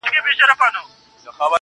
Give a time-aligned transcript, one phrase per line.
[0.05, 0.73] خو روان
[1.25, 1.49] یو